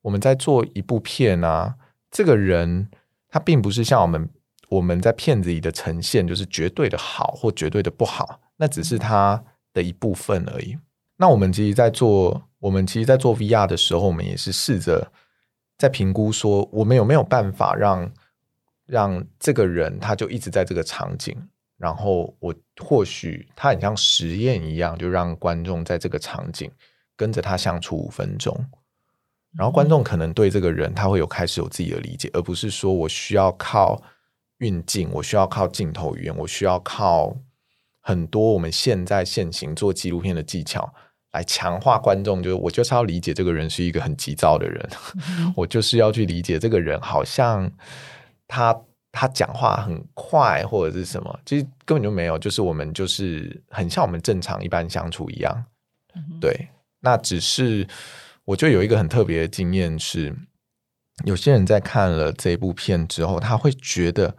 [0.00, 1.76] 我们在做一部片啊，
[2.10, 2.90] 这个人
[3.32, 4.30] 他并不是像我们
[4.68, 9.42] 我们在片子里的呈现，就是绝对的好或绝对的不好，那只是它。
[9.74, 10.76] 的一部分而已。
[11.16, 15.10] 那我们其实，在做我们其实，在做 VR 的时候，我们也是试着
[15.78, 18.12] 在评估说，我们有没有办法让
[18.84, 21.34] 让这个人他就一直在这个场景，
[21.78, 26.70] 然后我或许他很像实验一样，就让观众在这个场景
[27.16, 28.54] 跟着他相处五分钟，
[29.56, 34.02] 然后观众可能对这个人他会有开始有自己的理解，而不是说我需要靠
[34.58, 37.36] 运镜，我需要靠镜头语言，我需要靠。
[38.04, 40.92] 很多我们现在现行做纪录片的技巧，
[41.30, 44.90] 来强化观众，就是我就是要理解这个人是一个很急躁的人，
[45.28, 47.70] 嗯、 我就是要去理解这个人，好像
[48.48, 48.76] 他
[49.12, 55.64] 他讲话很快或者是什么，其实根本就没有，就是我们就是很像我们正常一般相处一样。
[56.16, 57.86] 嗯、对，那只是
[58.44, 60.36] 我就有一个很特别的经验是，
[61.24, 64.36] 有些人在看了这部片之后，他会觉得，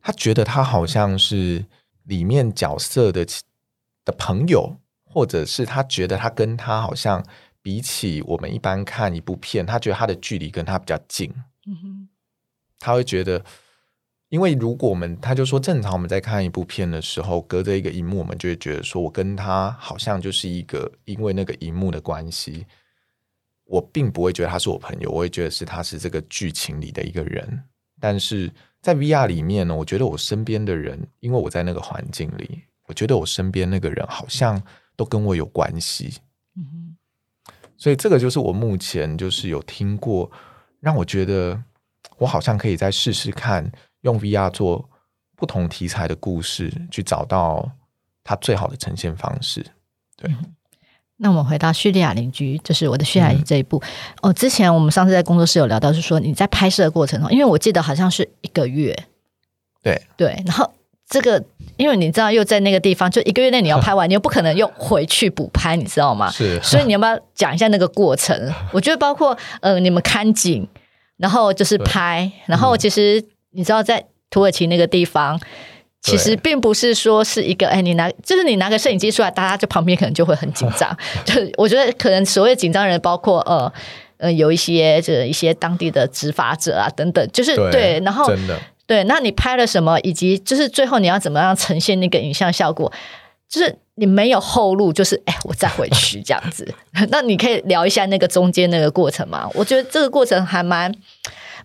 [0.00, 1.66] 他觉得他好像是。
[2.08, 3.26] 里面角色的
[4.02, 7.22] 的朋友，或者是他觉得他跟他好像
[7.60, 11.30] 比起我们一般看一部片，他觉得他的距离跟他比较近。
[11.66, 12.08] 嗯哼，
[12.78, 13.44] 他会觉得，
[14.30, 22.64] 因为如果我们他就说正常我们在看一部片的时候，隔着一个荧幕，我们就会觉得说我跟他好像就是一个因为那个荧幕的关系，
[23.68, 27.62] 我并不会觉得他是我朋友，我会觉得是他是这个剧情里的一个人。
[28.00, 28.50] 但是
[28.80, 34.60] 在 VR 里面呢，我觉得我身边的人，因为我在那个环境里，我觉得我身边那个人好像
[34.96, 36.14] 都跟我有关系。
[36.56, 40.30] 嗯哼，所以这个就是我目前就是有听过，
[40.80, 41.62] 让我觉得
[42.16, 44.88] 我好像可以再试试看，用 VR 做
[45.36, 47.70] 不同题材的故事，去找到
[48.24, 49.66] 它最好的呈现方式。
[50.16, 50.34] 对。
[51.20, 53.88] 那我们回到叙利亚邻居，就是我的叙利亚这一部、嗯、
[54.22, 54.32] 哦。
[54.32, 58.96] 之前我们上次在工作室有聊到，是说你在拍摄的过程中，因为我记得好像是一个月，
[59.82, 60.40] 对对。
[60.46, 60.72] 然后
[61.08, 61.42] 这个，
[61.76, 66.30] 因为你知道又在那个地方，就一个月内你要拍完，你又不可能又回去补拍，你知道吗？
[66.30, 66.60] 是。
[66.62, 68.36] 所以你要不要讲一下那个过程？
[68.72, 70.68] 我觉得包括呃，你们看景，
[71.16, 75.40] 然后就是拍，然后其实你知道在土耳其那个地方。
[76.00, 80.96] 其实并不是说是一个哎，你拿就是你拿个摄影机出来，大家就旁边可能就会很紧张。
[81.26, 83.70] 就我觉得可能所谓紧张人，包括呃
[84.18, 88.56] 呃有一些这一些当地的执法者啊等等，就是对，对，然后真的
[88.86, 92.90] 对，那你拍了什么，以及就是最后你要怎么样呈现那个影像效果，
[93.48, 96.72] 就是你没有后路，就是哎我再回去这样子。
[97.10, 99.50] 那你可以聊一下那个中间那个过程吗？
[99.52, 100.94] 我觉得这个过程还蛮。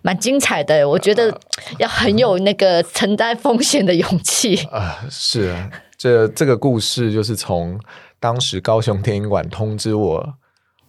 [0.06, 1.34] 蛮精彩的，我觉得
[1.78, 5.02] 要很有那个承担风险的勇气 啊！
[5.08, 7.80] 是啊，这这个故事就是从
[8.20, 10.34] 当时高雄电影馆通知我，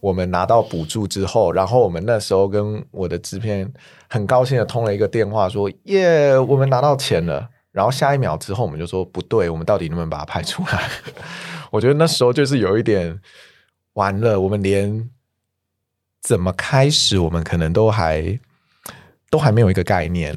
[0.02, 3.72] 我们拿到补助之后，然后我们那时候跟我的制片
[4.10, 7.48] 很高兴的通了一个电话，说耶，我们拿到钱了。
[7.72, 10.90] 然后下一秒之后，我们就说不对，我们到底能不能把它拍出来？
[11.72, 13.18] 我觉得那时候就是有一点
[13.94, 15.10] 完了，我们连
[16.22, 18.38] 怎么开始，我们可能都还。
[19.30, 20.36] 都还没有一个概念，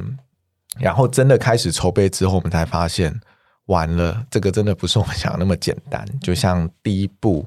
[0.79, 3.21] 然后真的开始筹备之后，我们才发现
[3.67, 6.07] 完了，这个真的不是我们想的那么简单。
[6.21, 7.47] 就像第一步，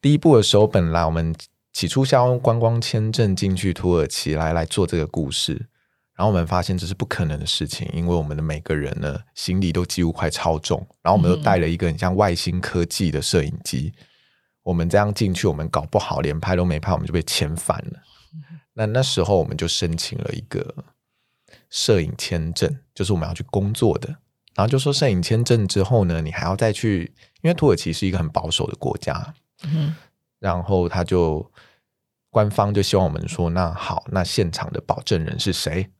[0.00, 1.34] 第一步的时候，本来我们
[1.72, 5.54] 起初想用观光签证进去土耳其来来做这个故事，
[6.16, 13.92] 然后我们发现这是不可能的事情，因为我们的每个人呢，行李都几乎快超重，然后我们又带了一个很像外星科技的摄影机，
[14.64, 18.00] 我们这样进去，我们搞不好连拍都没拍，我们就被遣返了。
[18.78, 20.72] 那那时候我们就申请了一个
[21.68, 24.08] 摄影签证，就是我们要去工作的。
[24.54, 27.12] 然后就说摄影签证之后呢，你还要再去，
[27.42, 29.34] 因为土耳其是一个很保守的国家。
[29.64, 29.96] 嗯。
[30.38, 31.50] 然后他就
[32.30, 35.90] 官方就希望我们说，那好，那现场的保证人是谁？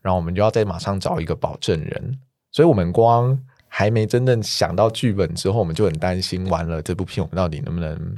[0.00, 2.20] 然后我们就要再马上找一个保证人。
[2.52, 8.16] 所以我们光还没真正想到剧本之后，我们就很担心，完了这部片我们到底能不能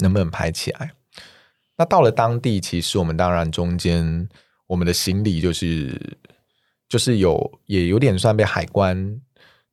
[0.00, 0.92] 能不能拍起来？
[1.76, 4.28] 那到了当地，其实我们当然中间
[4.66, 6.18] 我们的行李就是
[6.88, 9.20] 就是有也有点算被海关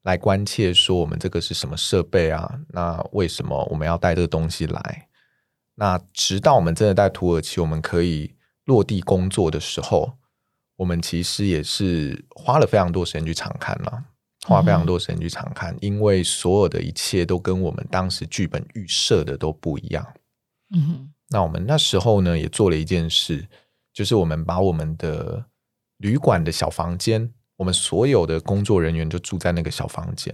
[0.03, 2.59] 来关切，说我们这个是什么设备啊？
[2.69, 5.07] 那为什么我们要带这个东西来？
[5.75, 8.33] 那直到我们真的在土耳其，我们可以
[8.65, 10.13] 落地工作的时候，
[10.77, 14.03] 我们其实也是花了非常多时间去场勘了，
[14.47, 20.05] 花非常多时间去场勘，因为所有的一切都跟我们当时剧本预设的都不一样。
[20.73, 21.13] 嗯哼。
[21.29, 23.47] 那我们那时候呢，也做了一件事，
[23.93, 25.45] 就是我们把我们的
[25.97, 30.33] 旅馆的小房间，我们所有的工作人员就住在那个小房间。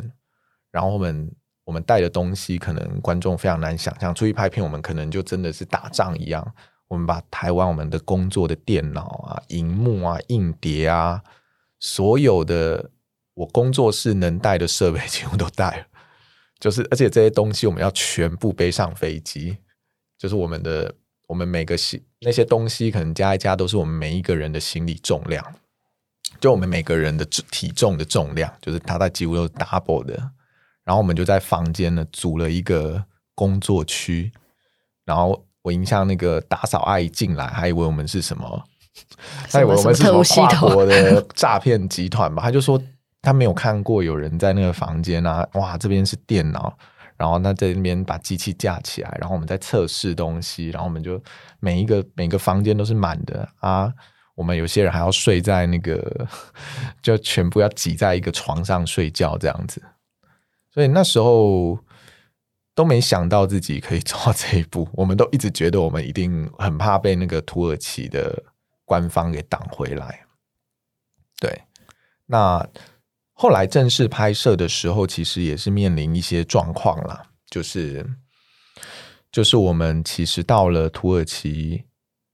[0.71, 1.31] 然后我们
[1.65, 6.53] 我们带的东西，可能观众非常难想象，出去拍片，我们可能就真的是打仗一样。
[6.87, 11.21] 我们把台湾我们的工作的电脑啊、荧幕啊、硬碟啊，
[11.79, 12.91] 所有的
[13.33, 15.85] 我工作室能带的设备， 几乎都带了。
[16.59, 19.57] 就是而且这些东西，我们要全部背上飞机。
[20.17, 20.93] 就是我们的，
[21.27, 25.45] 我们每个行那些东西，可能加一加都是我们每一个人的行李重量，
[26.39, 30.13] 就我们每个人的体重的重量，就是它在几乎都是 double 的。
[30.83, 34.31] 然后我们就在房间呢组了一个工作区，
[35.03, 38.63] 然后我印象那个打扫阿姨进来，还以为我们是什么，
[39.49, 42.43] 还以为我们是什么跨国的诈骗集团吧？
[42.43, 42.81] 他就说
[43.21, 46.77] 他没有看过有人在那个房间啊，哇，这边是电脑。
[47.17, 51.21] 然后那在那边把机器架起来，然后我们在测试东西，然后我们就
[51.59, 53.93] 每一个每个房间都是满的啊。
[54.35, 56.27] 我们有些人还要睡在那个，
[57.01, 59.81] 就全部要挤在一个床上睡觉这样子。
[60.69, 61.79] 所以那时候
[62.73, 68.43] 都没想到自己可以做到这一步， 我们都一直觉得我们一定很怕被那个土耳其的
[68.83, 70.25] 官方给挡回来。
[71.39, 71.61] 对，
[72.25, 72.67] 那。
[73.37, 78.05] 后来正式拍摄的时候，其实也是面临一些状况啦，就是
[79.29, 81.83] 就是我们其实到了土耳其，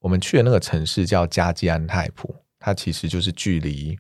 [0.02, 3.98] 我们去的那个城市叫加基安泰普，它其实就是距离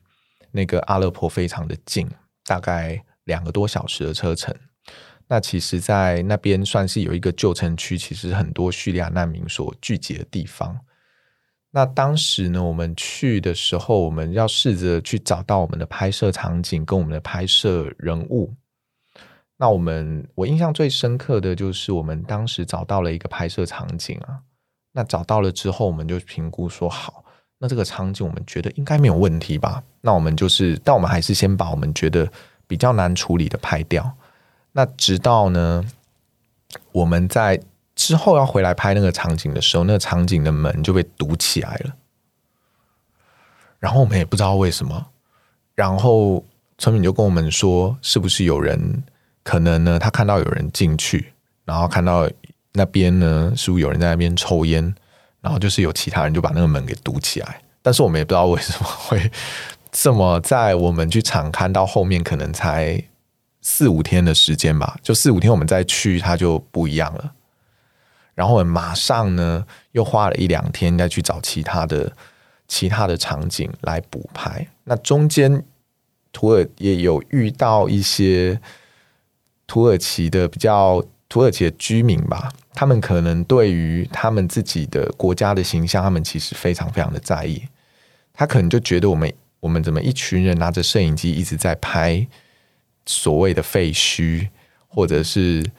[0.52, 2.08] 那个阿勒颇非常的近，
[2.46, 4.56] 大概两个多小时的车程。
[5.28, 10.80] 那其实，在那边算是有一个旧城区，其实很多叙利亚难民所聚集的地方。
[11.74, 18.54] 那当时呢，我们去的时候，我们要试着去找到我们的拍摄场景跟我们的拍摄人物。
[19.56, 24.42] 那我们我印象最深刻的就是，我们当时找到了一个拍摄场景啊。
[24.92, 27.24] 那找到了之后，我们就评估说好，
[27.58, 29.82] 那这个场景我们觉得应该没有问题吧？
[30.02, 32.30] 那我们就是，但我们还是先把我们觉得
[32.68, 34.12] 比较难处理的拍掉。
[34.74, 35.86] 那直到呢，
[36.92, 37.62] 我们在。
[38.02, 41.94] 之后要回来拍那个场景的时候，那个场景的门就被堵起来了。
[43.78, 45.06] 然后我们也不知道为什么。
[45.76, 46.44] 然后
[46.80, 49.04] 村民就跟我们说，是不是有人
[49.44, 50.00] 可能呢？
[50.00, 51.32] 他看到有人进去，
[51.64, 52.28] 然后看到
[52.74, 54.94] 那边呢，是不是有人在那边抽烟？
[55.40, 57.62] 然后就是有其他人就把那个门给堵起来。
[57.84, 59.32] 但是我们也不知道为什么会
[59.92, 63.04] 这么，在我们去场看到后面，可能才
[63.62, 64.98] 四五天的时间吧。
[65.04, 67.32] 就四五天，我们再去，它就不一样了。
[68.34, 72.12] 然后我马上呢，又花了一两天再去找其他的
[72.68, 74.68] 其他的场景来补拍。
[74.86, 75.64] 那中间
[76.32, 78.60] 土耳也有遇到一些
[79.68, 87.62] 土耳其的比较土耳其的居民吧，他们可能对于他们自己的国家的形象，他们其实非常非常的在意。
[88.34, 92.26] 他可能就觉得我们我们怎么一群人拿着摄影机一直在拍
[93.06, 94.48] 所谓的废墟，
[94.88, 95.70] 或者是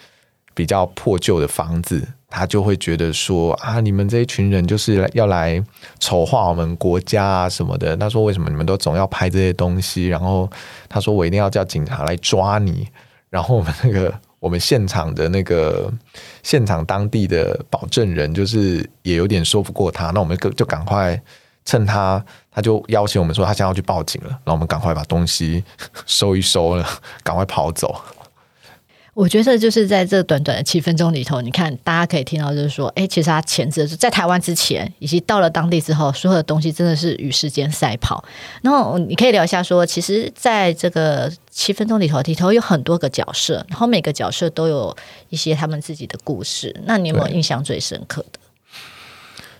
[0.55, 2.09] 比较破旧的房子。
[2.35, 5.63] 他就会觉得说啊，你们这一群人就是要来
[6.01, 7.95] 丑化我们国家啊什么的。
[7.99, 10.09] 他说，为什么你们都总要拍这些东西？
[10.09, 10.51] 然后
[10.89, 12.89] 他说，我一定要叫警察来抓你。
[13.29, 15.93] 然后我们那个我们现场的那个
[16.43, 20.11] 现场当地的保证人，就是也有点说不过他。
[20.11, 21.21] 那我们就就赶快
[21.67, 24.29] 趁他，他就邀请我们说他现在要去报警了。
[24.31, 25.63] 然后我们赶快把东西
[26.07, 26.87] 收一收了，
[27.23, 27.95] 赶快跑走。
[29.15, 38.25] 我觉得就是在这短短的七分钟里头，你看大家可以听到，就是说，哎，其实他前置在台湾之前，以及到了当地之后，所有的东西真的是与时间赛跑。
[38.63, 44.97] 然后你可以聊一下说，其实在这个七分钟里头，里头有很多个角色，然后每个角色都有
[45.29, 46.75] 一些他们自己的故事。
[46.87, 48.39] 那你有没有印象最深刻的？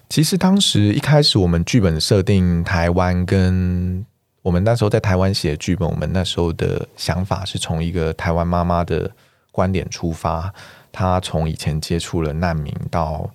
[0.09, 4.03] 其实当时一开始我们剧本设定台湾，跟
[4.41, 9.11] 我们那时候在台湾写剧本，我们那时候的想法是从一个台湾妈妈的。
[9.53, 10.53] 观点出发，
[10.91, 13.31] 他从以前接触了难民，到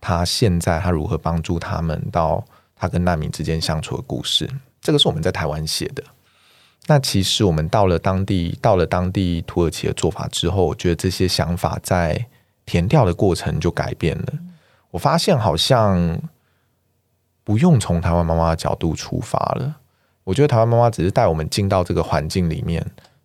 [0.00, 6.02] 他现在他如何帮助他们，到他跟难民之间相处的故事，这个是我们在台湾写的。
[6.88, 12.26] 那其实我们到了当地，到了当地土耳其的做法之后，我觉得这些想法在
[12.66, 14.32] 填掉的过程就改变了。
[14.90, 16.20] 我发现好像
[17.44, 19.76] 不用从台湾妈妈的角度出发了。
[20.24, 22.84] 我觉得台湾妈妈只是带我们进到这个环境里面。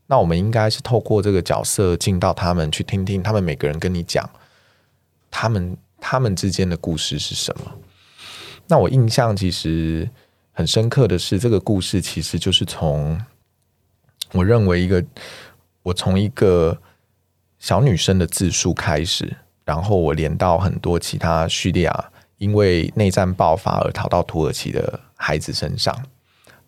[0.09, 4.27] 那我们应该是透过这个角色进到他们去听听他们每个人跟你讲
[5.29, 7.73] 他们他们之间的故事是什么。
[8.67, 10.09] 那我印象其实
[10.53, 13.21] 很深刻的是，这个故事其实就是从
[14.31, 15.03] 我认为一个
[15.83, 16.77] 我从一个
[17.59, 25.93] 小女生的自述开始，然后我连到很多其他叙利亚因为内战爆发而逃到土耳其的孩子身上，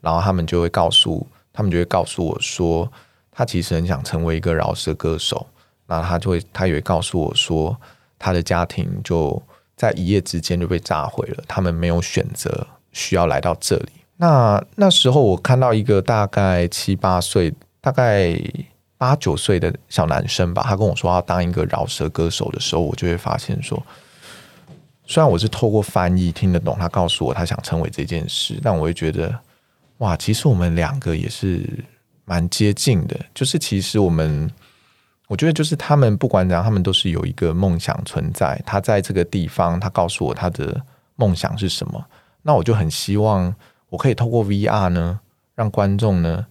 [0.01, 2.91] 然后他们就会告诉他们就会告诉我说。
[3.39, 5.47] 他其实很想成为一个饶舌歌手，
[5.87, 7.73] 那他就会，他也会告诉我说，
[8.17, 9.41] 他的家庭就
[9.77, 13.91] 在一夜之间就被炸毁了，他们没有选择，需要来到这里。
[14.17, 18.37] 那那时候我看到一个大概七八岁，大概
[18.97, 23.81] 八九岁的小男生吧，他跟我说要当一个饶舌歌手的时候，我就会发现说，
[25.05, 29.33] 虽然我是透过翻译听得懂他告诉我他想成为这件事，但我会觉得，
[29.99, 31.85] 哇，其实我们两个也是。
[32.29, 34.47] 蛮接近的，就是其实我们，
[35.27, 38.61] 我觉得就是他们不管怎样，他们都是有一个梦想存在。
[38.67, 40.79] 他在这个地方，他告诉我他的
[41.15, 42.05] 梦想是什么。
[42.43, 43.51] 那我就很希望
[43.89, 45.19] 我可以透过 VR 呢，
[45.55, 46.45] 让观众呢，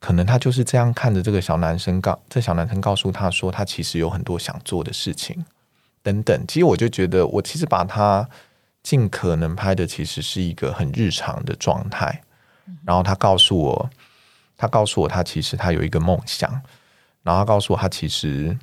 [0.00, 5.44] 可能他就是这样看着这个小男生告，这小男生告诉他说，他其实有很多想做的事情
[6.02, 6.44] 等等。
[6.48, 8.28] 其实我就觉得，我其实把他
[8.82, 12.22] 尽可能拍的其实是一个很日常的状态。
[12.84, 13.88] 然后他告诉我。
[14.56, 16.50] 他告诉我，他其实他有一个梦想，
[17.22, 18.56] 然后他告诉我，他其实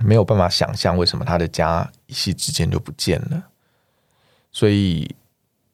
[0.00, 3.44] 没有办法想象为什么他的家一夕之间就不见了。
[4.50, 5.14] 所以，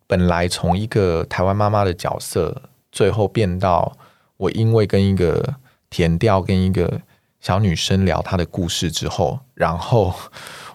[0.07, 3.97] 本来从一个台湾妈妈的角色，最后变到
[4.37, 5.57] 我因为跟一个
[5.91, 7.01] 填调跟一个
[7.41, 10.15] 小女生聊她的故事之后，然后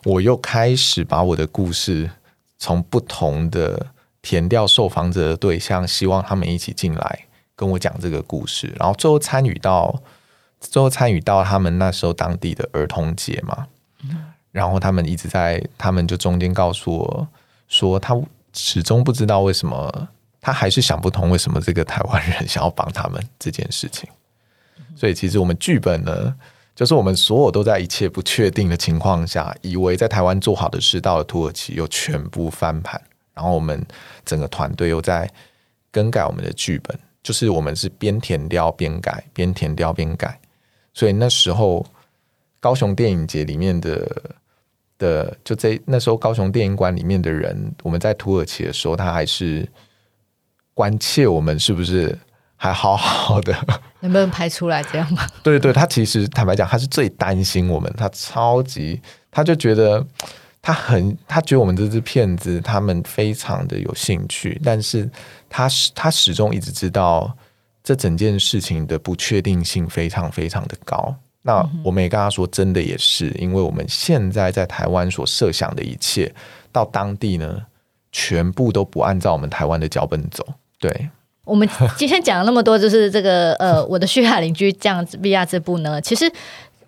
[0.05, 2.11] 我又开始把我的故事
[2.57, 3.87] 从不同的
[4.21, 7.25] 填调受访者的对象，希望他们一起进来。
[7.63, 9.97] 跟我讲这个故事，然后最后参与到
[10.59, 13.67] 最后参与到他们那时候当地的儿童节嘛，
[14.51, 17.27] 然后他们一直在，他们就中间告诉我
[17.69, 18.19] 说，他
[18.51, 20.09] 始终不知道为什么，
[20.41, 24.09] 他还是想不通为什么这个台湾人想要帮他们这件事情。
[24.93, 26.35] 所以其实我们剧本呢，
[26.75, 33.01] 就是我们所有都在一切不确定的情况下，以为在台湾做好的事，到了土耳其又全部翻盘，
[33.33, 33.85] 然后我们
[34.25, 35.31] 整个团队又在
[35.91, 40.37] 更改我们的剧本，就是我们是边田调边改，边田调边改。
[40.93, 41.83] 所以那时候，
[42.59, 44.07] 高雄电影节里面的
[44.99, 49.67] 的就这那时候高雄电影馆里面的人，我们在土耳其的时候，他还是
[50.73, 52.17] 关切我们是不是
[52.55, 53.53] 还好好的，
[54.01, 55.27] 能不能拍出来这样吗？
[55.41, 59.01] 对对，他其实坦白讲，他是最担心我们，他超级，
[59.31, 60.05] 他就觉得
[60.63, 65.07] 他很，他觉得我们这支片子他们非常的有兴趣，但是
[65.47, 67.37] 他始他始终一直知道。
[67.85, 71.13] 这整件事情的不确定性非常非常的高。
[71.41, 76.33] 那我们也跟他说，真的也是，因为我们现在在台湾所设想的一切，
[76.71, 77.61] 到当地呢，
[78.09, 80.47] 全部都不按照我们台湾的脚本走。
[80.79, 81.09] 对，
[81.43, 86.31] 我们今天讲了那么多，就是这个呃，我的叙利亚邻居这样子 VR 这部呢，其实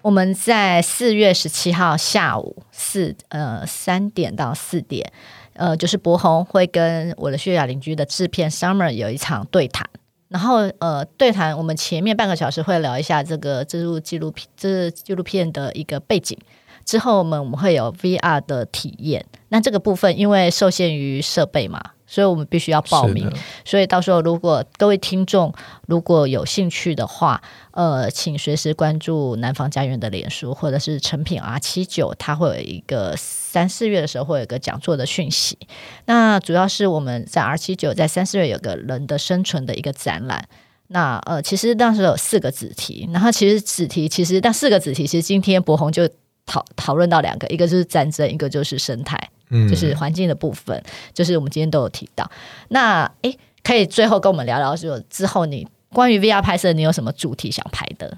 [0.05, 5.11] 我们在四月十七号下午四呃三点到四点，
[5.53, 9.89] 呃，就是博宏会跟我的叙利亚邻居的制片 Summer 有一场对谈。
[10.27, 16.37] 然后呃，对谈我们前面半个小时会聊一下这个这部纪录片，这纪录片的一个背景。
[16.85, 19.25] 之后我们我们会有 VR 的体验。
[19.49, 21.81] 那这个部分因为受限于设备嘛。
[22.07, 23.29] 所以我们必须要报名，
[23.63, 25.53] 所以到时候如果各位听众
[25.87, 27.41] 如果有兴趣的话，
[27.71, 35.57] 呃，请随时关注南方家园的脸书，或者是成品 R 七九，它会有一个三四月的时候会有一个讲座的讯息。
[36.05, 40.47] 那主要是我们在 R 七九在三四月有个人的生存的一个展览。
[40.87, 46.07] 那呃，其实当时有四个子题，然后其实子题其实但四个子题，其实今天博宏就
[46.45, 49.31] 讨讨论到两个，一个就是战争，一个就是生态。
[49.49, 50.81] 嗯，就是环境的部分，
[51.13, 52.29] 就是我们今天都有提到。
[52.69, 58.17] 那诶，可以最后跟我们聊聊，就之后你关于 VR 拍摄，你有什么主题想拍的？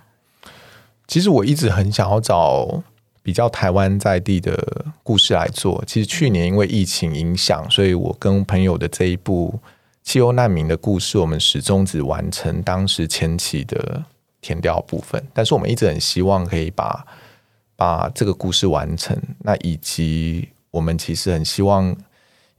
[1.07, 2.83] 其实我一直很想要找
[3.21, 5.83] 比较台湾在地的故事来做。
[5.85, 9.59] 其实去年因为疫情影响，所以我跟朋友的这一部
[10.03, 14.03] 气候难民的故事，我们始终只完成当时前期的
[14.41, 15.21] 填调部分。
[15.33, 17.05] 但是我们一直很希望可以把
[17.75, 20.49] 把这个故事完成，那以及。
[20.77, 21.85] 我们其实很希望，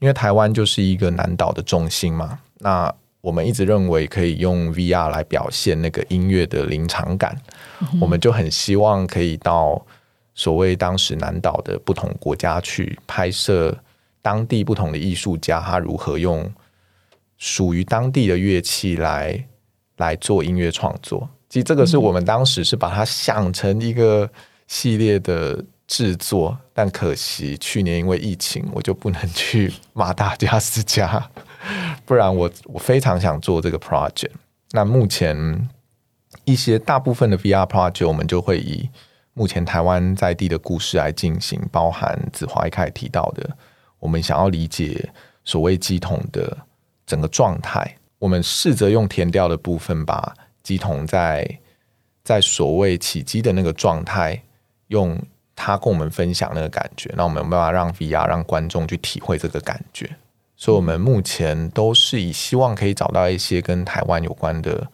[0.01, 2.41] 因为台湾就是一个南岛的中心嘛。
[2.59, 7.41] 那我们一直认为可以用 VR 来表现那个音乐的临场感。
[8.01, 9.81] 我们就很希望可以到
[10.35, 13.77] 所谓当时南岛的不同国家去拍摄
[14.21, 16.53] 当地不同的艺术家，他如何用
[17.37, 19.45] 属于当地的乐器来
[19.99, 21.31] 来做音乐创作。
[21.49, 24.29] 其实这个是我们当时是把它想成一个
[24.67, 25.65] 系列的。
[25.89, 31.31] 制作，但可惜去年因为疫情，我就不能去马达加斯加，
[32.05, 34.33] 不然我我非常想做这个 project。
[34.73, 35.69] 那目前
[36.45, 38.91] 一些大部分的 VR project，我们就会以
[39.33, 43.57] 目前台湾在地的故事来进行，包含子华一开始提到的，
[43.99, 45.11] 我们想要理解
[45.43, 46.55] 所谓乩童的
[47.07, 51.59] 整个状态，我们试着用填掉的部分，把乩童在
[52.23, 54.43] 在所谓起机的那个状态
[54.89, 55.19] 用。
[55.59, 60.09] 他跟我们分享那个感觉，那我们有办法让 VR 让观众去体会这个感觉。
[60.57, 64.89] 所以，我们目前都是以希望可以找到一些跟台湾有关的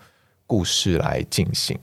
[0.47, 1.79] 故事来进行。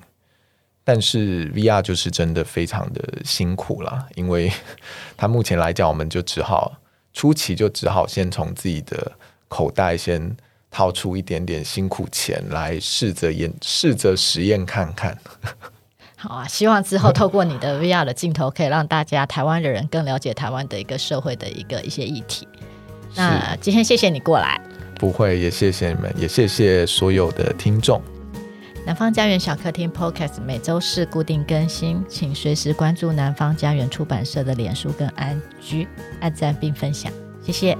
[0.84, 4.52] 但是，VR 就是真的非常的辛苦了，因为
[5.16, 6.76] 他目前来讲，我们就只好
[7.14, 9.12] 初期就只好先从自己的
[9.48, 10.36] 口袋先
[10.72, 15.18] 掏出一点点辛苦钱来试着演，试着实验看看。
[16.24, 22.47] 好啊，希望之后透过你的 VR 的镜头，可以让大家台湾的人更了解台湾的一个社会的一个一些议题。
[23.15, 24.61] 那今天谢谢你过来，
[24.99, 27.99] 不会，也谢谢你们，也谢谢所有的听众。
[28.86, 35.88] 南方家园小客厅 Podcast 每周四固定更新，请随时关注南方家园出版社的脸书跟 IG，
[36.19, 37.11] 按赞并分享，
[37.43, 37.76] 谢谢。